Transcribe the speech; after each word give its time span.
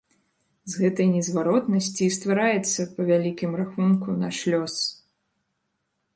З 0.71 0.79
гэтай 0.83 1.07
незваротнасці 1.15 2.01
і 2.07 2.15
ствараецца, 2.17 2.81
па 2.95 3.01
вялікім 3.11 3.51
рахунку, 3.61 4.19
наш 4.25 4.37
лёс. 4.55 4.75